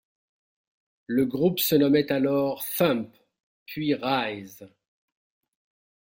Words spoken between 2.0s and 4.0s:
alors Thump, puis